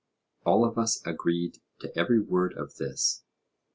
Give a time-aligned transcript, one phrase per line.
[0.47, 3.23] All of us agreed to every word of this.